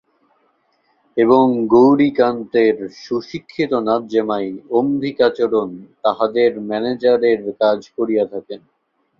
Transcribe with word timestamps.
এবং 1.17 1.43
গৌরীকান্তের 1.73 2.75
সুশিক্ষিত 3.01 3.71
নাতজামাই 3.87 4.47
অম্বিকাচরণ 4.71 5.69
তাঁহাদের 6.03 6.51
ম্যানেজারের 6.69 7.39
কাজ 7.61 7.79
করিয়া 7.97 8.25
থাকেন। 8.25 8.61